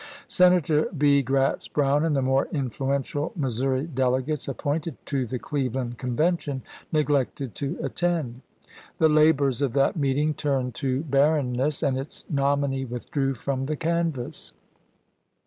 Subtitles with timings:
[0.25, 1.21] Senator B.
[1.21, 7.77] Gratz Brown and the more influential Missouri delegates appointed to the Cleveland Convention neglected to
[7.83, 8.41] attend;
[8.97, 14.53] the labors of that meeting turned to barrenness, and its nominee withdrew from the canvass.